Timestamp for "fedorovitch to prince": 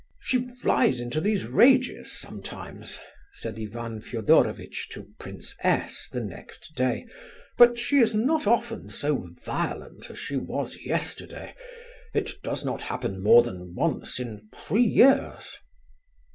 4.01-5.55